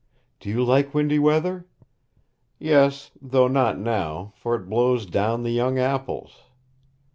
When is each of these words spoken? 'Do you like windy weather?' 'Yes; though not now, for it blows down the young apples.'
'Do 0.39 0.49
you 0.49 0.63
like 0.63 0.95
windy 0.95 1.19
weather?' 1.19 1.67
'Yes; 2.57 3.11
though 3.21 3.47
not 3.47 3.77
now, 3.77 4.33
for 4.35 4.55
it 4.55 4.67
blows 4.67 5.05
down 5.05 5.43
the 5.43 5.51
young 5.51 5.77
apples.' 5.77 6.41